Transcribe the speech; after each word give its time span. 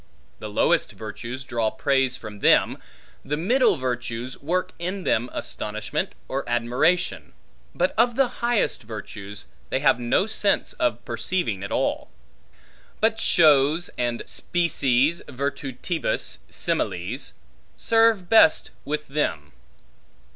The 0.39 0.49
lowest 0.49 0.93
virtues 0.93 1.43
draw 1.43 1.69
praise 1.69 2.15
from 2.17 2.39
them; 2.39 2.79
the 3.23 3.37
middle 3.37 3.75
virtues 3.77 4.35
work 4.41 4.71
in 4.79 5.03
them 5.03 5.29
astonishment 5.31 6.13
or 6.27 6.43
admiration; 6.49 7.33
but 7.75 7.93
of 7.99 8.15
the 8.15 8.27
highest 8.41 8.81
virtues, 8.81 9.45
they 9.69 9.79
have 9.81 9.99
no 9.99 10.25
sense 10.25 10.73
of 10.73 11.05
perceiving 11.05 11.61
at 11.61 11.71
all. 11.71 12.09
But 12.99 13.19
shows, 13.19 13.91
and 13.95 14.23
species 14.25 15.21
virtutibus 15.27 16.39
similes, 16.49 17.33
serve 17.77 18.27
best 18.27 18.71
with 18.83 19.07
them. 19.07 19.51